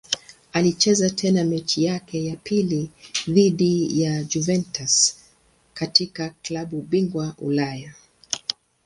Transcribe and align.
Alicheza 0.53 1.09
tena 1.09 1.43
mechi 1.43 1.83
yake 1.83 2.25
ya 2.25 2.35
pili 2.35 2.89
dhidi 3.27 4.01
ya 4.01 4.23
Juventus 4.23 5.15
katika 5.73 6.29
klabu 6.29 6.81
bingwa 6.81 7.35
Ulaya. 7.37 7.93